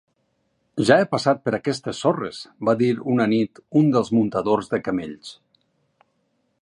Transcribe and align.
"Ja 0.89 0.95
he 1.01 1.05
passat 1.11 1.43
per 1.47 1.51
aquestes 1.57 1.99
sorres", 2.05 2.39
va 2.69 2.75
dir 2.79 2.89
una 3.17 3.29
nit 3.35 3.63
un 3.83 3.93
dels 3.97 4.11
muntadors 4.21 4.73
de 4.73 4.81
camells. 4.89 5.35